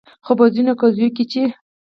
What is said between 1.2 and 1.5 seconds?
چې